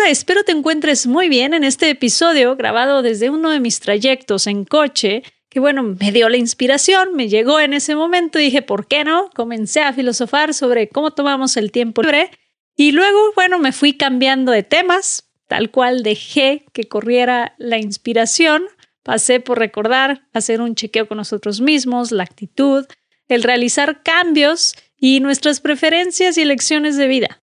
Hola, 0.00 0.08
espero 0.08 0.44
te 0.44 0.52
encuentres 0.52 1.06
muy 1.06 1.28
bien 1.28 1.52
en 1.52 1.62
este 1.62 1.90
episodio 1.90 2.56
grabado 2.56 3.02
desde 3.02 3.28
uno 3.28 3.50
de 3.50 3.60
mis 3.60 3.80
trayectos 3.80 4.46
en 4.46 4.64
coche, 4.64 5.22
que 5.50 5.60
bueno, 5.60 5.82
me 5.82 6.10
dio 6.10 6.30
la 6.30 6.38
inspiración, 6.38 7.14
me 7.14 7.28
llegó 7.28 7.60
en 7.60 7.74
ese 7.74 7.94
momento 7.94 8.38
y 8.38 8.44
dije, 8.44 8.62
¿por 8.62 8.86
qué 8.86 9.04
no? 9.04 9.28
Comencé 9.34 9.82
a 9.82 9.92
filosofar 9.92 10.54
sobre 10.54 10.88
cómo 10.88 11.10
tomamos 11.10 11.58
el 11.58 11.70
tiempo 11.70 12.00
libre 12.00 12.30
y 12.76 12.92
luego, 12.92 13.18
bueno, 13.34 13.58
me 13.58 13.72
fui 13.72 13.92
cambiando 13.92 14.52
de 14.52 14.62
temas, 14.62 15.30
tal 15.48 15.70
cual 15.70 16.02
dejé 16.02 16.64
que 16.72 16.88
corriera 16.88 17.54
la 17.58 17.76
inspiración, 17.76 18.62
pasé 19.02 19.38
por 19.38 19.58
recordar, 19.58 20.26
hacer 20.32 20.62
un 20.62 20.76
chequeo 20.76 21.08
con 21.08 21.18
nosotros 21.18 21.60
mismos, 21.60 22.10
la 22.10 22.22
actitud, 22.22 22.86
el 23.28 23.42
realizar 23.42 24.02
cambios 24.02 24.76
y 24.96 25.20
nuestras 25.20 25.60
preferencias 25.60 26.38
y 26.38 26.40
elecciones 26.40 26.96
de 26.96 27.06
vida. 27.06 27.40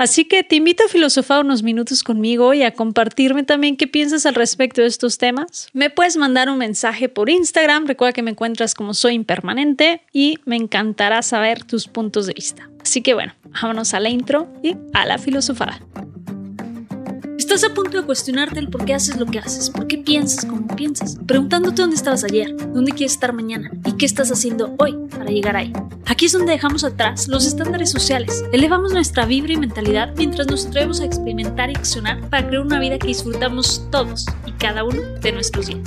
Así 0.00 0.24
que 0.24 0.42
te 0.42 0.56
invito 0.56 0.82
a 0.82 0.88
filosofar 0.88 1.44
unos 1.44 1.62
minutos 1.62 2.02
conmigo 2.02 2.54
y 2.54 2.62
a 2.62 2.72
compartirme 2.72 3.42
también 3.42 3.76
qué 3.76 3.86
piensas 3.86 4.24
al 4.24 4.34
respecto 4.34 4.80
de 4.80 4.86
estos 4.86 5.18
temas. 5.18 5.68
Me 5.74 5.90
puedes 5.90 6.16
mandar 6.16 6.48
un 6.48 6.56
mensaje 6.56 7.10
por 7.10 7.28
Instagram, 7.28 7.86
recuerda 7.86 8.14
que 8.14 8.22
me 8.22 8.30
encuentras 8.30 8.74
como 8.74 8.94
soy 8.94 9.12
impermanente 9.12 10.00
y 10.10 10.38
me 10.46 10.56
encantará 10.56 11.20
saber 11.20 11.64
tus 11.64 11.86
puntos 11.86 12.26
de 12.26 12.32
vista. 12.32 12.70
Así 12.82 13.02
que 13.02 13.12
bueno, 13.12 13.34
vámonos 13.60 13.92
a 13.92 14.00
la 14.00 14.08
intro 14.08 14.50
y 14.62 14.74
a 14.94 15.04
la 15.04 15.18
filosofada. 15.18 15.82
Estás 17.52 17.68
a 17.68 17.74
punto 17.74 18.00
de 18.00 18.06
cuestionarte 18.06 18.60
el 18.60 18.68
por 18.68 18.84
qué 18.84 18.94
haces 18.94 19.16
lo 19.18 19.26
que 19.26 19.40
haces, 19.40 19.70
por 19.70 19.88
qué 19.88 19.98
piensas 19.98 20.44
como 20.44 20.68
piensas, 20.68 21.18
preguntándote 21.26 21.82
dónde 21.82 21.96
estabas 21.96 22.22
ayer, 22.22 22.54
dónde 22.56 22.92
quieres 22.92 23.14
estar 23.14 23.32
mañana 23.32 23.72
y 23.84 23.94
qué 23.94 24.06
estás 24.06 24.30
haciendo 24.30 24.76
hoy 24.78 24.96
para 25.10 25.32
llegar 25.32 25.56
ahí. 25.56 25.72
Aquí 26.06 26.26
es 26.26 26.32
donde 26.32 26.52
dejamos 26.52 26.84
atrás 26.84 27.26
los 27.26 27.44
estándares 27.48 27.90
sociales, 27.90 28.44
elevamos 28.52 28.92
nuestra 28.92 29.26
vibra 29.26 29.54
y 29.54 29.56
mentalidad 29.56 30.14
mientras 30.16 30.46
nos 30.46 30.66
atrevemos 30.66 31.00
a 31.00 31.06
experimentar 31.06 31.70
y 31.70 31.74
accionar 31.74 32.20
para 32.30 32.46
crear 32.46 32.62
una 32.62 32.78
vida 32.78 33.00
que 33.00 33.08
disfrutamos 33.08 33.84
todos 33.90 34.26
y 34.46 34.52
cada 34.52 34.84
uno 34.84 35.02
de 35.20 35.32
nuestros 35.32 35.66
días, 35.66 35.82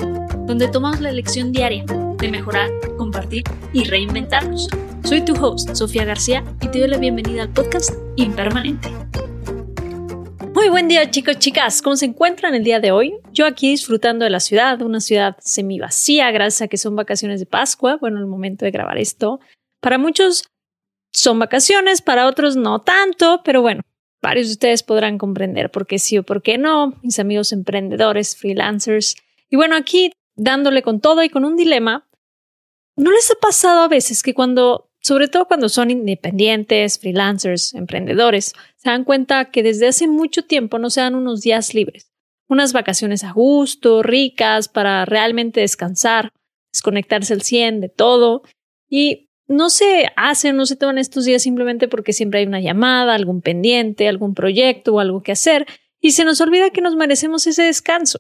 donde 0.45 0.67
tomamos 0.67 0.99
la 0.99 1.11
elección 1.11 1.53
diaria 1.53 1.85
de 1.85 2.27
mejorar, 2.27 2.71
compartir 2.97 3.43
y 3.71 3.85
reinventarnos. 3.85 4.67
Soy 5.05 5.21
tu 5.21 5.33
host, 5.33 5.73
Sofía 5.75 6.03
García, 6.03 6.43
y 6.59 6.67
te 6.67 6.79
doy 6.79 6.89
la 6.89 6.97
bienvenida 6.97 7.43
al 7.43 7.49
podcast 7.49 7.93
Impermanente. 8.17 8.91
Muy 10.63 10.69
buen 10.69 10.87
día 10.87 11.11
chicos, 11.11 11.39
chicas, 11.39 11.81
¿cómo 11.81 11.97
se 11.97 12.05
encuentran 12.05 12.55
el 12.55 12.63
día 12.63 12.79
de 12.79 12.93
hoy? 12.93 13.15
Yo 13.33 13.45
aquí 13.45 13.71
disfrutando 13.71 14.23
de 14.23 14.31
la 14.31 14.39
ciudad, 14.39 14.81
una 14.81 15.01
ciudad 15.01 15.35
semi 15.41 15.77
vacía 15.77 16.31
gracias 16.31 16.61
a 16.61 16.67
que 16.69 16.77
son 16.77 16.95
vacaciones 16.95 17.41
de 17.41 17.45
Pascua, 17.45 17.97
bueno, 17.97 18.17
el 18.19 18.27
momento 18.27 18.63
de 18.63 18.71
grabar 18.71 18.97
esto. 18.97 19.41
Para 19.81 19.97
muchos 19.97 20.45
son 21.11 21.37
vacaciones, 21.37 22.01
para 22.01 22.27
otros 22.27 22.55
no 22.55 22.81
tanto, 22.81 23.41
pero 23.43 23.61
bueno, 23.61 23.81
varios 24.21 24.47
de 24.47 24.53
ustedes 24.53 24.83
podrán 24.83 25.17
comprender 25.17 25.69
por 25.69 25.85
qué 25.85 25.99
sí 25.99 26.17
o 26.17 26.23
por 26.23 26.41
qué 26.41 26.57
no, 26.57 26.97
mis 27.03 27.19
amigos 27.19 27.51
emprendedores, 27.51 28.37
freelancers. 28.37 29.17
Y 29.49 29.57
bueno, 29.57 29.75
aquí 29.75 30.13
dándole 30.37 30.81
con 30.81 31.01
todo 31.01 31.23
y 31.23 31.29
con 31.29 31.43
un 31.43 31.57
dilema, 31.57 32.07
¿no 32.95 33.11
les 33.11 33.29
ha 33.29 33.35
pasado 33.35 33.81
a 33.81 33.89
veces 33.89 34.23
que 34.23 34.33
cuando 34.33 34.92
sobre 35.03 35.27
todo 35.27 35.45
cuando 35.45 35.67
son 35.69 35.91
independientes, 35.91 36.97
freelancers, 36.97 37.73
emprendedores, 37.73 38.53
se 38.77 38.89
dan 38.89 39.03
cuenta 39.03 39.51
que 39.51 39.61
desde 39.61 39.87
hace 39.87 40.07
mucho 40.07 40.43
tiempo 40.43 40.79
no 40.79 40.89
se 40.89 41.01
dan 41.01 41.15
unos 41.15 41.41
días 41.41 41.73
libres, 41.73 42.11
unas 42.47 42.71
vacaciones 42.71 43.23
a 43.23 43.33
gusto, 43.33 44.01
ricas, 44.01 44.69
para 44.69 45.03
realmente 45.05 45.59
descansar, 45.59 46.31
desconectarse 46.71 47.33
al 47.33 47.41
100 47.41 47.81
de 47.81 47.89
todo. 47.89 48.43
Y 48.89 49.29
no 49.47 49.69
se 49.69 50.07
hacen, 50.15 50.55
no 50.55 50.65
se 50.65 50.77
toman 50.77 50.97
estos 50.97 51.25
días 51.25 51.43
simplemente 51.43 51.87
porque 51.87 52.13
siempre 52.13 52.39
hay 52.39 52.45
una 52.45 52.61
llamada, 52.61 53.13
algún 53.13 53.41
pendiente, 53.41 54.07
algún 54.07 54.33
proyecto 54.33 54.95
o 54.95 54.99
algo 54.99 55.21
que 55.21 55.33
hacer 55.33 55.67
y 55.99 56.11
se 56.11 56.25
nos 56.25 56.41
olvida 56.41 56.69
que 56.69 56.81
nos 56.81 56.95
merecemos 56.95 57.47
ese 57.47 57.63
descanso, 57.63 58.19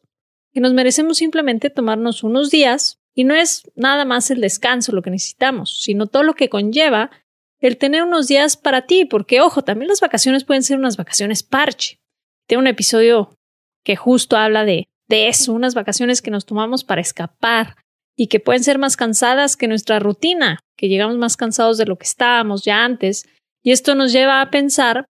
que 0.53 0.61
nos 0.61 0.73
merecemos 0.73 1.17
simplemente 1.17 1.69
tomarnos 1.69 2.23
unos 2.23 2.49
días 2.49 3.02
y 3.15 3.23
no 3.23 3.35
es 3.35 3.63
nada 3.75 4.05
más 4.05 4.31
el 4.31 4.41
descanso 4.41 4.91
lo 4.91 5.01
que 5.01 5.11
necesitamos, 5.11 5.81
sino 5.81 6.07
todo 6.07 6.23
lo 6.23 6.33
que 6.33 6.49
conlleva 6.49 7.11
el 7.59 7.77
tener 7.77 8.03
unos 8.03 8.27
días 8.27 8.57
para 8.57 8.85
ti, 8.85 9.05
porque 9.05 9.39
ojo, 9.39 9.61
también 9.61 9.87
las 9.87 10.01
vacaciones 10.01 10.43
pueden 10.43 10.63
ser 10.63 10.77
unas 10.77 10.97
vacaciones 10.97 11.43
parche. 11.43 11.99
Tengo 12.47 12.59
un 12.59 12.67
episodio 12.67 13.37
que 13.85 13.95
justo 13.95 14.35
habla 14.35 14.65
de, 14.65 14.89
de 15.07 15.29
eso, 15.29 15.53
unas 15.53 15.73
vacaciones 15.73 16.21
que 16.21 16.31
nos 16.31 16.45
tomamos 16.45 16.83
para 16.83 17.01
escapar 17.01 17.75
y 18.17 18.27
que 18.27 18.39
pueden 18.39 18.63
ser 18.63 18.79
más 18.79 18.97
cansadas 18.97 19.55
que 19.55 19.67
nuestra 19.67 19.99
rutina, 19.99 20.59
que 20.77 20.89
llegamos 20.89 21.17
más 21.17 21.37
cansados 21.37 21.77
de 21.77 21.85
lo 21.85 21.97
que 21.97 22.05
estábamos 22.05 22.63
ya 22.63 22.83
antes. 22.83 23.27
Y 23.61 23.71
esto 23.71 23.95
nos 23.95 24.11
lleva 24.11 24.41
a 24.41 24.51
pensar 24.51 25.05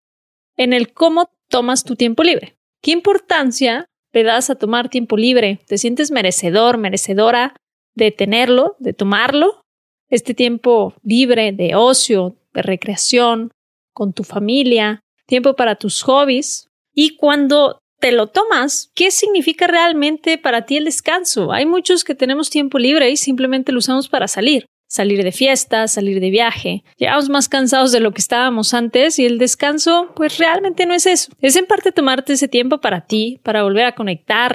en 0.55 0.73
el 0.73 0.93
cómo 0.93 1.31
tomas 1.49 1.83
tu 1.83 1.95
tiempo 1.95 2.23
libre. 2.23 2.55
¿Qué 2.81 2.91
importancia 2.91 3.87
le 4.11 4.23
das 4.23 4.49
a 4.49 4.55
tomar 4.55 4.89
tiempo 4.89 5.17
libre? 5.17 5.59
¿Te 5.65 5.79
sientes 5.79 6.11
merecedor, 6.11 6.77
merecedora 6.77 7.55
de 7.95 8.11
tenerlo, 8.11 8.75
de 8.79 8.93
tomarlo, 8.93 9.61
este 10.09 10.33
tiempo 10.33 10.93
libre 11.03 11.51
de 11.51 11.75
ocio, 11.75 12.35
de 12.53 12.61
recreación, 12.61 13.51
con 13.93 14.13
tu 14.13 14.23
familia, 14.23 14.99
tiempo 15.25 15.55
para 15.55 15.75
tus 15.75 16.01
hobbies. 16.03 16.67
Y 16.93 17.15
cuando 17.15 17.79
te 17.99 18.11
lo 18.11 18.27
tomas, 18.27 18.91
¿qué 18.95 19.11
significa 19.11 19.65
realmente 19.65 20.37
para 20.37 20.65
ti 20.65 20.77
el 20.77 20.85
descanso? 20.85 21.51
Hay 21.51 21.65
muchos 21.65 22.03
que 22.03 22.15
tenemos 22.15 22.49
tiempo 22.49 22.77
libre 22.77 23.09
y 23.09 23.17
simplemente 23.17 23.71
lo 23.71 23.79
usamos 23.79 24.09
para 24.09 24.27
salir, 24.27 24.65
salir 24.87 25.23
de 25.23 25.31
fiesta, 25.31 25.87
salir 25.87 26.19
de 26.19 26.29
viaje. 26.29 26.83
Llegamos 26.97 27.29
más 27.29 27.47
cansados 27.47 27.91
de 27.91 28.01
lo 28.01 28.11
que 28.11 28.21
estábamos 28.21 28.73
antes 28.73 29.19
y 29.19 29.25
el 29.25 29.37
descanso, 29.37 30.11
pues 30.15 30.37
realmente 30.37 30.85
no 30.85 30.93
es 30.93 31.05
eso. 31.05 31.31
Es 31.39 31.55
en 31.55 31.65
parte 31.65 31.91
tomarte 31.91 32.33
ese 32.33 32.47
tiempo 32.47 32.79
para 32.81 33.05
ti, 33.05 33.39
para 33.41 33.63
volver 33.63 33.85
a 33.85 33.95
conectar, 33.95 34.53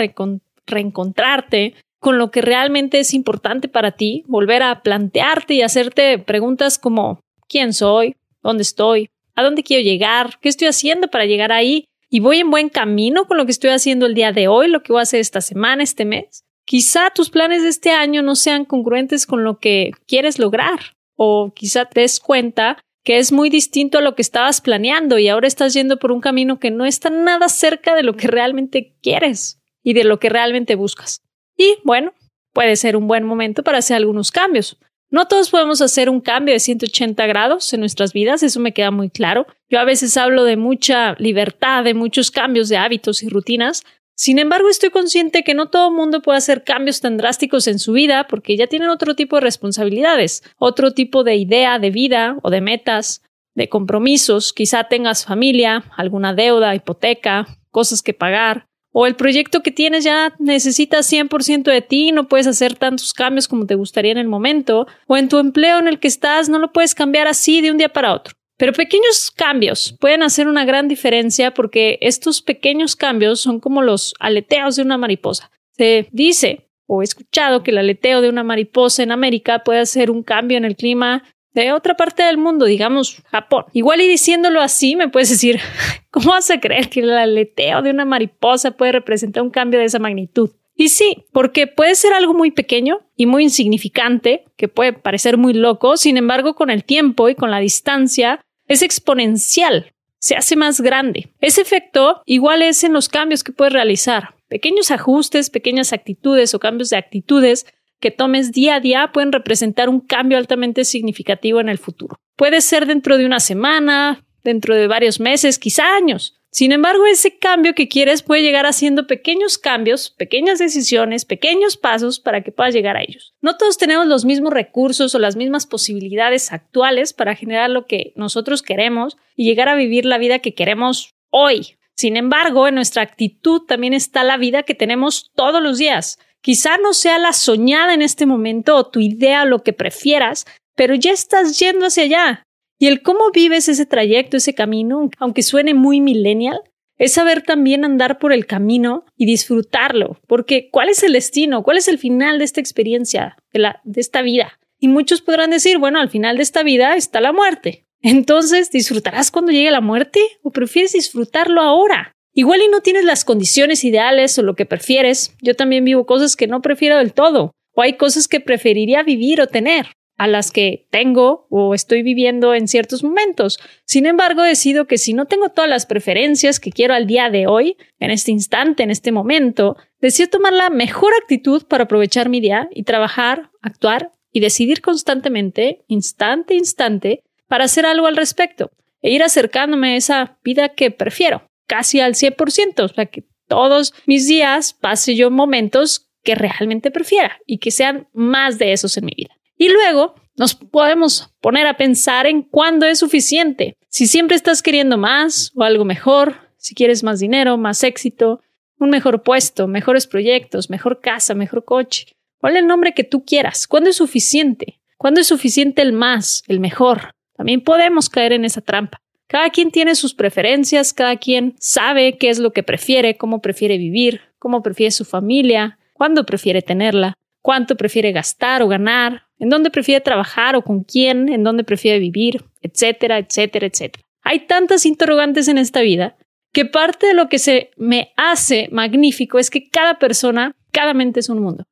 reencontrarte, 0.66 1.75
con 1.99 2.19
lo 2.19 2.31
que 2.31 2.43
realmente 2.43 3.01
es 3.01 3.15
importante 3.15 3.69
para 3.69 3.93
ti, 3.93 4.25
volver 4.27 4.63
a 4.63 4.83
plantearte 4.83 5.55
y 5.55 5.63
hacerte 5.63 6.19
preguntas 6.19 6.79
como 6.79 7.21
¿quién 7.49 7.73
soy? 7.73 8.17
¿Dónde 8.43 8.63
estoy? 8.63 9.11
¿A 9.35 9.43
dónde 9.43 9.63
quiero 9.63 9.83
llegar? 9.83 10.39
¿Qué 10.41 10.49
estoy 10.49 10.69
haciendo 10.69 11.09
para 11.09 11.27
llegar 11.27 11.53
ahí? 11.53 11.85
¿Y 12.11 12.21
voy 12.21 12.39
en 12.39 12.51
buen 12.51 12.69
camino 12.69 13.27
con 13.27 13.37
lo 13.37 13.45
que 13.45 13.53
estoy 13.53 13.71
haciendo 13.71 14.07
el 14.07 14.15
día 14.15 14.33
de 14.33 14.49
hoy, 14.49 14.69
lo 14.69 14.83
que 14.83 14.93
voy 14.93 15.01
a 15.01 15.03
hacer 15.03 15.21
esta 15.21 15.41
semana, 15.41 15.83
este 15.83 16.05
mes? 16.05 16.45
Quizá 16.65 17.11
tus 17.15 17.31
planes 17.31 17.63
de 17.63 17.69
este 17.69 17.91
año 17.91 18.23
no 18.23 18.35
sean 18.35 18.65
congruentes 18.65 19.27
con 19.27 19.45
lo 19.45 19.59
que 19.59 19.93
quieres 20.07 20.39
lograr 20.39 20.79
o 21.17 21.53
quizá 21.55 21.87
te 21.87 22.03
des 22.03 22.21
cuenta 22.21 22.79
que 23.05 23.19
es 23.19 23.33
muy 23.33 23.49
distinto 23.49 23.99
a 23.99 24.03
lo 24.03 24.15
que 24.15 24.23
estabas 24.23 24.61
planeando 24.61 25.19
y 25.19 25.29
ahora 25.29 25.49
estás 25.49 25.73
yendo 25.73 25.99
por 25.99 26.13
un 26.13 26.21
camino 26.21 26.59
que 26.59 26.71
no 26.71 26.85
está 26.85 27.11
nada 27.11 27.49
cerca 27.49 27.95
de 27.95 28.03
lo 28.03 28.17
que 28.17 28.29
realmente 28.29 28.95
quieres 29.03 29.59
y 29.83 29.95
de 29.95 30.05
lo 30.05 30.21
que 30.21 30.29
realmente 30.29 30.75
buscas. 30.75 31.23
Y 31.59 31.77
bueno, 31.85 32.15
puede 32.55 32.77
ser 32.77 32.97
un 32.97 33.07
buen 33.07 33.25
momento 33.25 33.63
para 33.63 33.79
hacer 33.79 33.99
algunos 33.99 34.31
cambios. 34.31 34.79
No 35.11 35.27
todos 35.27 35.51
podemos 35.51 35.81
hacer 35.81 36.11
un 36.11 36.21
cambio 36.21 36.55
de 36.55 36.61
180 36.61 37.27
grados 37.27 37.73
en 37.73 37.81
nuestras 37.81 38.13
vidas, 38.13 38.43
eso 38.43 38.61
me 38.61 38.73
queda 38.73 38.91
muy 38.91 39.09
claro. 39.11 39.47
Yo 39.71 39.81
a 39.81 39.85
veces 39.85 40.17
hablo 40.17 40.45
de 40.45 40.57
mucha 40.57 41.15
libertad, 41.19 41.83
de 41.83 41.95
muchos 41.95 42.31
cambios 42.31 42.69
de 42.69 42.77
hábitos 42.77 43.23
y 43.23 43.29
rutinas. 43.29 43.85
Sin 44.15 44.39
embargo, 44.39 44.69
estoy 44.69 44.91
consciente 44.91 45.45
que 45.45 45.55
no 45.55 45.71
todo 45.71 45.89
el 45.89 45.95
mundo 45.95 46.21
puede 46.21 46.39
hacer 46.39 46.63
cambios 46.63 47.01
tan 47.01 47.17
drásticos 47.17 47.67
en 47.69 47.79
su 47.79 47.93
vida 47.93 48.27
porque 48.29 48.57
ya 48.57 48.67
tienen 48.67 48.91
otro 48.91 49.15
tipo 49.15 49.37
de 49.37 49.43
responsabilidades, 49.43 50.43
otro 50.59 50.93
tipo 50.93 51.25
de 51.25 51.37
idea 51.37 51.79
de 51.79 51.91
vida 51.91 52.37
o 52.43 52.51
de 52.51 52.61
metas, 52.61 53.23
de 53.55 53.69
compromisos. 53.69 54.53
Quizá 54.53 54.85
tengas 54.85 55.25
familia, 55.25 55.85
alguna 55.97 56.35
deuda, 56.35 56.75
hipoteca, 56.75 57.47
cosas 57.71 58.03
que 58.03 58.13
pagar, 58.13 58.67
o 58.93 59.06
el 59.06 59.16
proyecto 59.16 59.62
que 59.62 59.71
tienes 59.71 60.04
ya 60.04 60.34
necesita 60.38 60.99
100% 60.99 61.71
de 61.71 61.82
ti, 61.82 62.12
no 62.12 62.28
puedes 62.28 62.47
hacer 62.47 62.75
tantos 62.75 63.12
cambios 63.12 63.49
como 63.49 63.66
te 63.66 63.75
gustaría 63.75 64.12
en 64.12 64.19
el 64.19 64.28
momento, 64.28 64.87
o 65.06 65.16
en 65.16 65.28
tu 65.28 65.38
empleo 65.38 65.78
en 65.78 65.88
el 65.88 66.00
que 66.00 66.09
estás 66.09 66.49
no 66.49 66.59
lo 66.59 66.72
puedes 66.72 66.94
cambiar 66.94 67.28
así 67.28 67.60
de 67.60 67.71
un 67.71 67.78
día 67.78 67.91
para 67.91 68.15
otro. 68.15 68.34
Pero 68.56 68.72
pequeños 68.72 69.31
cambios 69.31 69.94
pueden 70.00 70.22
hacer 70.22 70.49
una 70.49 70.65
gran 70.65 70.88
diferencia 70.88 71.54
porque 71.54 71.99
estos 72.00 72.43
pequeños 72.43 72.97
cambios 72.97 73.41
son 73.41 73.60
como 73.60 73.82
los 73.82 74.14
aleteos 74.19 74.75
de 74.75 74.82
una 74.82 74.99
mariposa. 74.99 75.52
Se 75.76 76.08
dice 76.11 76.69
o 76.88 77.02
he 77.02 77.05
escuchado 77.05 77.62
que 77.62 77.70
el 77.70 77.79
aleteo 77.79 78.20
de 78.20 78.29
una 78.29 78.43
mariposa 78.43 79.02
en 79.02 79.12
América 79.12 79.62
puede 79.62 79.81
hacer 79.81 80.11
un 80.11 80.25
cambio 80.25 80.58
en 80.58 80.64
el 80.64 80.75
clima 80.75 81.23
de 81.55 81.73
otra 81.73 81.97
parte 81.97 82.23
del 82.23 82.39
mundo, 82.39 82.67
digamos 82.67 83.23
Japón. 83.31 83.65
Igual 83.73 84.00
y 84.00 84.09
diciéndolo 84.09 84.61
así, 84.61 84.97
me 84.97 85.09
puedes 85.09 85.31
decir, 85.31 85.61
¿cómo 86.11 86.31
vas 86.31 86.50
a 86.50 86.61
creer 86.61 86.89
que 86.89 87.00
el 87.00 87.11
aleteo 87.11 87.83
de 87.83 87.91
una 87.91 88.05
mariposa 88.05 88.73
puede 88.73 88.93
representar 88.93 89.43
un 89.43 89.50
cambio 89.50 89.81
de 89.81 89.87
esa 89.87 89.99
magnitud? 89.99 90.50
Y 90.81 90.91
sí, 90.91 91.25
porque 91.33 91.67
puede 91.67 91.97
ser 91.97 92.12
algo 92.12 92.35
muy 92.35 92.53
pequeño 92.53 93.00
y 93.17 93.27
muy 93.27 93.43
insignificante, 93.43 94.45
que 94.56 94.69
puede 94.69 94.93
parecer 94.93 95.37
muy 95.37 95.53
loco, 95.53 95.97
sin 95.97 96.17
embargo, 96.17 96.55
con 96.55 96.71
el 96.71 96.85
tiempo 96.85 97.29
y 97.29 97.35
con 97.35 97.51
la 97.51 97.59
distancia, 97.59 98.41
es 98.69 98.83
exponencial, 98.83 99.93
se 100.21 100.37
hace 100.37 100.55
más 100.55 100.81
grande. 100.81 101.31
Ese 101.41 101.62
efecto 101.62 102.23
igual 102.27 102.62
es 102.62 102.85
en 102.85 102.93
los 102.93 103.09
cambios 103.09 103.43
que 103.43 103.51
puedes 103.51 103.73
realizar. 103.73 104.35
Pequeños 104.49 104.93
ajustes, 104.93 105.51
pequeñas 105.51 105.93
actitudes 105.93 106.55
o 106.55 106.61
cambios 106.61 106.91
de 106.91 106.97
actitudes 106.97 107.67
que 108.00 108.11
tomes 108.11 108.53
día 108.53 108.77
a 108.77 108.81
día 108.81 109.11
pueden 109.12 109.33
representar 109.33 109.89
un 109.89 110.00
cambio 110.00 110.39
altamente 110.39 110.85
significativo 110.85 111.61
en 111.61 111.69
el 111.69 111.79
futuro. 111.79 112.17
Puede 112.37 112.61
ser 112.61 112.87
dentro 112.87 113.19
de 113.19 113.27
una 113.27 113.41
semana, 113.41 114.25
dentro 114.45 114.75
de 114.75 114.87
varios 114.87 115.21
meses, 115.21 115.59
quizá 115.59 115.97
años. 115.97 116.39
Sin 116.50 116.73
embargo, 116.73 117.05
ese 117.06 117.39
cambio 117.39 117.75
que 117.75 117.89
quieres 117.89 118.23
puede 118.23 118.43
llegar 118.43 118.65
haciendo 118.65 119.06
pequeños 119.06 119.59
cambios, 119.59 120.11
pequeñas 120.11 120.59
decisiones, 120.59 121.27
pequeños 121.27 121.77
pasos 121.77 122.21
para 122.21 122.43
que 122.43 122.53
puedas 122.53 122.73
llegar 122.73 122.97
a 122.97 123.03
ellos. 123.03 123.35
No 123.43 123.56
todos 123.56 123.77
tenemos 123.77 124.06
los 124.06 124.25
mismos 124.25 124.53
recursos 124.53 125.15
o 125.15 125.19
las 125.19 125.37
mismas 125.37 125.67
posibilidades 125.67 126.51
actuales 126.53 127.12
para 127.12 127.35
generar 127.35 127.69
lo 127.69 127.87
que 127.87 128.12
nosotros 128.17 128.62
queremos 128.62 129.19
y 129.37 129.44
llegar 129.44 129.69
a 129.69 129.75
vivir 129.75 130.06
la 130.06 130.17
vida 130.17 130.39
que 130.39 130.55
queremos 130.55 131.15
hoy. 131.31 131.77
Sin 131.94 132.17
embargo, 132.17 132.67
en 132.67 132.77
nuestra 132.77 133.03
actitud 133.03 133.62
también 133.67 133.93
está 133.93 134.25
la 134.25 134.37
vida 134.39 134.62
que 134.62 134.75
tenemos 134.75 135.31
todos 135.35 135.62
los 135.62 135.79
días. 135.79 136.19
Quizá 136.40 136.76
no 136.79 136.94
sea 136.94 137.19
la 137.19 137.32
soñada 137.32 137.94
en 137.94 138.02
este 138.02 138.26
momento 138.26 138.76
o 138.76 138.88
tu 138.88 139.00
idea 139.00 139.43
o 139.43 139.46
lo 139.46 139.62
que 139.62 139.73
prefieras, 139.73 140.46
pero 140.76 140.94
ya 140.94 141.12
estás 141.12 141.58
yendo 141.58 141.87
hacia 141.87 142.05
allá. 142.05 142.43
Y 142.79 142.87
el 142.87 143.02
cómo 143.02 143.31
vives 143.32 143.69
ese 143.69 143.87
trayecto, 143.87 144.37
ese 144.37 144.55
camino, 144.55 145.11
aunque 145.19 145.43
suene 145.43 145.75
muy 145.75 146.00
millennial, 146.00 146.61
es 146.96 147.12
saber 147.12 147.43
también 147.43 147.85
andar 147.85 148.19
por 148.19 148.32
el 148.32 148.46
camino 148.46 149.05
y 149.17 149.26
disfrutarlo, 149.26 150.20
porque 150.26 150.69
¿cuál 150.70 150.88
es 150.88 151.02
el 151.02 151.12
destino? 151.12 151.62
¿Cuál 151.62 151.79
es 151.79 151.88
el 151.88 151.99
final 151.99 152.38
de 152.38 152.44
esta 152.44 152.61
experiencia, 152.61 153.37
de, 153.52 153.61
la, 153.61 153.81
de 153.84 154.00
esta 154.00 154.20
vida? 154.23 154.58
Y 154.81 154.88
muchos 154.88 155.23
podrán 155.23 155.50
decir, 155.50 155.79
bueno, 155.79 156.00
al 156.00 156.11
final 156.11 156.37
de 156.37 156.43
esta 156.43 156.62
vida 156.62 156.96
está 156.96 157.20
la 157.20 157.32
muerte. 157.32 157.87
Entonces, 158.00 158.70
¿disfrutarás 158.70 159.31
cuando 159.31 159.52
llegue 159.52 159.70
la 159.70 159.81
muerte 159.81 160.20
o 160.43 160.50
prefieres 160.50 160.93
disfrutarlo 160.93 161.62
ahora? 161.62 162.17
Igual 162.38 162.62
y 162.62 162.69
no 162.69 162.82
tienes 162.82 163.05
las 163.05 163.25
condiciones 163.25 163.82
ideales 163.82 164.38
o 164.38 164.44
lo 164.44 164.55
que 164.55 164.64
prefieres. 164.64 165.35
Yo 165.43 165.56
también 165.56 165.85
vivo 165.85 166.06
cosas 166.06 166.37
que 166.37 166.46
no 166.46 166.62
prefiero 166.62 166.96
del 166.96 167.12
todo, 167.12 167.50
o 167.75 167.82
hay 167.82 167.94
cosas 167.94 168.29
que 168.29 168.38
preferiría 168.38 169.02
vivir 169.02 169.40
o 169.40 169.49
tener 169.49 169.88
a 170.17 170.29
las 170.29 170.52
que 170.52 170.87
tengo 170.93 171.49
o 171.50 171.75
estoy 171.75 172.05
viviendo 172.05 172.55
en 172.55 172.69
ciertos 172.69 173.02
momentos. 173.02 173.58
Sin 173.87 174.06
embargo, 174.06 174.43
decido 174.43 174.87
que 174.87 174.99
si 174.99 175.14
no 175.14 175.26
tengo 175.26 175.49
todas 175.49 175.69
las 175.69 175.85
preferencias 175.85 176.61
que 176.61 176.70
quiero 176.70 176.94
al 176.94 177.08
día 177.08 177.29
de 177.29 177.49
hoy, 177.49 177.76
en 177.99 178.12
este 178.12 178.31
instante, 178.31 178.84
en 178.84 178.93
este 178.93 179.11
momento, 179.11 179.76
decido 180.00 180.29
tomar 180.29 180.52
la 180.52 180.70
mejor 180.70 181.14
actitud 181.20 181.64
para 181.67 181.84
aprovechar 181.84 182.29
mi 182.29 182.38
día 182.38 182.69
y 182.73 182.84
trabajar, 182.84 183.50
actuar 183.62 184.12
y 184.31 184.38
decidir 184.38 184.81
constantemente, 184.81 185.82
instante 185.88 186.55
a 186.55 186.58
instante, 186.58 187.25
para 187.49 187.64
hacer 187.64 187.84
algo 187.84 188.06
al 188.06 188.17
respecto 188.17 188.70
e 189.02 189.11
ir 189.11 189.25
acercándome 189.25 189.94
a 189.94 189.96
esa 189.96 190.38
vida 190.44 190.69
que 190.69 190.93
prefiero, 190.93 191.43
casi 191.69 192.00
al 192.00 192.15
100%, 192.15 192.81
o 192.81 192.88
sea, 192.88 193.06
que 193.06 193.23
todos 193.47 193.94
mis 194.06 194.26
días 194.26 194.73
pase 194.73 195.15
yo 195.15 195.31
momentos 195.31 196.09
que 196.25 196.35
realmente 196.35 196.91
prefiera 196.91 197.38
y 197.47 197.59
que 197.59 197.70
sean 197.70 198.09
más 198.12 198.59
de 198.59 198.73
esos 198.73 198.97
en 198.97 199.05
mi 199.05 199.12
vida. 199.17 199.37
Y 199.56 199.69
luego 199.69 200.17
nos 200.37 200.55
podemos 200.55 201.35
poner 201.41 201.67
a 201.67 201.76
pensar 201.76 202.26
en 202.26 202.43
cuándo 202.43 202.87
es 202.87 202.99
suficiente. 202.99 203.76
Si 203.88 204.06
siempre 204.06 204.37
estás 204.37 204.62
queriendo 204.62 204.99
más 204.99 205.53
o 205.55 205.62
algo 205.62 205.85
mejor, 205.85 206.37
si 206.56 206.75
quieres 206.75 207.03
más 207.03 207.20
dinero, 207.20 207.56
más 207.56 207.82
éxito, 207.82 208.41
un 208.79 208.91
mejor 208.91 209.23
puesto, 209.23 209.67
mejores 209.67 210.06
proyectos, 210.06 210.70
mejor 210.70 211.00
casa, 211.00 211.35
mejor 211.35 211.65
coche, 211.65 212.06
¿cuál 212.38 212.55
es 212.55 212.61
el 212.61 212.67
nombre 212.67 212.94
que 212.94 213.05
tú 213.05 213.25
quieras? 213.25 213.67
¿Cuándo 213.67 213.91
es 213.91 213.97
suficiente? 213.97 214.81
¿Cuándo 214.97 215.20
es 215.20 215.26
suficiente 215.29 215.82
el 215.82 215.93
más, 215.93 216.43
el 216.47 216.61
mejor? 216.61 217.12
También 217.37 217.62
podemos 217.62 218.09
caer 218.09 218.32
en 218.32 218.44
esa 218.44 218.61
trampa. 218.61 219.00
Cada 219.29 219.51
quien 219.51 219.71
tiene 219.71 219.95
sus 219.95 220.15
preferencias, 220.15 220.95
cada 220.95 221.17
quien 221.17 221.55
sabe 221.61 222.17
qué 222.17 222.31
es 222.31 222.39
lo 222.39 222.53
que 222.53 222.63
prefiere, 222.63 223.19
cómo 223.19 223.43
prefiere 223.43 223.77
vivir, 223.77 224.23
cómo 224.39 224.63
prefiere 224.63 224.91
su 224.91 225.05
familia, 225.05 225.79
cuándo 225.93 226.25
prefiere 226.25 226.63
tenerla, 226.63 227.13
cuánto 227.43 227.77
prefiere 227.77 228.13
gastar 228.13 228.63
o 228.63 228.69
ganar, 228.69 229.25
en 229.39 229.51
dónde 229.51 229.71
prefiere 229.71 230.01
trabajar 230.01 230.57
o 230.57 230.63
con 230.63 230.83
quién, 230.83 231.29
en 231.29 231.45
dónde 231.45 231.63
prefiere 231.63 231.99
vivir, 231.99 232.43
etcétera, 232.63 233.19
etcétera, 233.19 233.67
etcétera. 233.67 234.03
Hay 234.23 234.47
tantas 234.47 234.87
interrogantes 234.87 235.47
en 235.49 235.59
esta 235.59 235.83
vida 235.83 236.17
que 236.53 236.65
parte 236.65 237.07
de 237.07 237.15
lo 237.15 237.29
que 237.29 237.39
se 237.39 237.71
me 237.77 238.13
hace 238.17 238.69
magnífico 238.73 239.39
es 239.39 239.51
que 239.51 239.69
cada 239.69 239.99
persona, 239.99 240.53
cada 240.73 240.95
mente 240.95 241.21
es 241.21 241.29
un 241.29 241.41
mundo. 241.41 241.65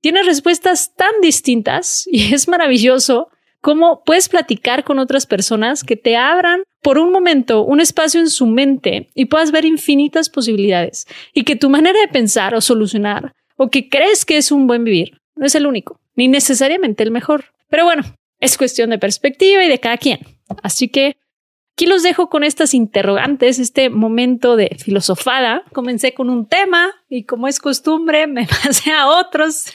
Tiene 0.00 0.22
respuestas 0.22 0.94
tan 0.94 1.12
distintas 1.20 2.06
y 2.06 2.32
es 2.34 2.48
maravilloso 2.48 3.28
cómo 3.64 4.02
puedes 4.04 4.28
platicar 4.28 4.84
con 4.84 4.98
otras 4.98 5.24
personas 5.24 5.84
que 5.84 5.96
te 5.96 6.18
abran 6.18 6.64
por 6.82 6.98
un 6.98 7.10
momento 7.10 7.64
un 7.64 7.80
espacio 7.80 8.20
en 8.20 8.28
su 8.28 8.46
mente 8.46 9.08
y 9.14 9.24
puedas 9.24 9.52
ver 9.52 9.64
infinitas 9.64 10.28
posibilidades 10.28 11.06
y 11.32 11.44
que 11.44 11.56
tu 11.56 11.70
manera 11.70 11.98
de 11.98 12.08
pensar 12.08 12.54
o 12.54 12.60
solucionar 12.60 13.32
o 13.56 13.70
que 13.70 13.88
crees 13.88 14.26
que 14.26 14.36
es 14.36 14.52
un 14.52 14.66
buen 14.66 14.84
vivir 14.84 15.18
no 15.34 15.46
es 15.46 15.54
el 15.54 15.66
único 15.66 15.98
ni 16.14 16.28
necesariamente 16.28 17.02
el 17.04 17.10
mejor. 17.10 17.46
Pero 17.70 17.84
bueno, 17.84 18.02
es 18.38 18.58
cuestión 18.58 18.90
de 18.90 18.98
perspectiva 18.98 19.64
y 19.64 19.68
de 19.70 19.80
cada 19.80 19.96
quien. 19.96 20.18
Así 20.62 20.88
que 20.88 21.16
aquí 21.72 21.86
los 21.86 22.02
dejo 22.02 22.28
con 22.28 22.44
estas 22.44 22.74
interrogantes, 22.74 23.58
este 23.58 23.88
momento 23.88 24.56
de 24.56 24.76
filosofada. 24.78 25.62
Comencé 25.72 26.12
con 26.12 26.28
un 26.28 26.46
tema 26.46 26.92
y 27.08 27.24
como 27.24 27.48
es 27.48 27.60
costumbre 27.60 28.26
me 28.26 28.46
pasé 28.62 28.92
a 28.92 29.08
otros. 29.08 29.72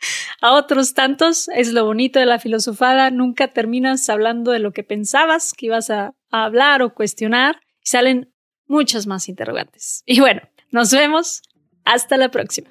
a 0.40 0.52
otros 0.52 0.94
tantos. 0.94 1.48
Es 1.54 1.72
lo 1.72 1.84
bonito 1.84 2.18
de 2.18 2.26
la 2.26 2.38
filosofada. 2.38 3.10
Nunca 3.10 3.48
terminas 3.48 4.08
hablando 4.08 4.50
de 4.50 4.58
lo 4.58 4.72
que 4.72 4.84
pensabas 4.84 5.52
que 5.52 5.66
ibas 5.66 5.90
a, 5.90 6.14
hablar 6.32 6.80
o 6.82 6.94
cuestionar 6.94 7.60
y 7.82 7.88
salen 7.88 8.32
muchas 8.68 9.08
más 9.08 9.28
interrogantes. 9.28 10.02
Y 10.06 10.20
bueno, 10.20 10.42
nos 10.70 10.92
vemos. 10.92 11.42
Hasta 11.84 12.18
la 12.18 12.30
próxima. 12.30 12.70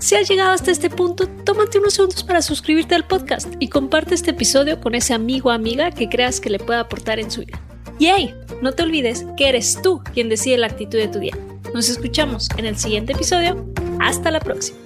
Si 0.00 0.16
has 0.16 0.28
llegado 0.28 0.50
hasta 0.50 0.70
este 0.70 0.90
punto, 0.90 1.26
tómate 1.44 1.78
unos 1.78 1.94
segundos 1.94 2.22
para 2.24 2.42
suscribirte 2.42 2.94
al 2.94 3.06
podcast 3.06 3.54
y 3.58 3.68
comparte 3.68 4.14
este 4.14 4.32
episodio 4.32 4.80
con 4.80 4.94
ese 4.94 5.14
amigo 5.14 5.48
o 5.48 5.52
amiga 5.52 5.92
que 5.92 6.08
creas 6.08 6.40
que 6.40 6.50
le 6.50 6.58
pueda 6.58 6.80
aportar 6.80 7.20
en 7.20 7.30
su 7.30 7.40
vida. 7.40 7.60
Y 7.98 8.06
hey, 8.06 8.34
no 8.60 8.72
te 8.72 8.82
olvides 8.82 9.24
que 9.36 9.48
eres 9.48 9.80
tú 9.80 10.02
quien 10.12 10.28
decide 10.28 10.58
la 10.58 10.66
actitud 10.66 10.98
de 10.98 11.08
tu 11.08 11.18
día. 11.18 11.36
Nos 11.72 11.88
escuchamos 11.88 12.48
en 12.58 12.66
el 12.66 12.76
siguiente 12.76 13.12
episodio. 13.12 13.66
Hasta 14.00 14.30
la 14.30 14.40
próxima. 14.40 14.85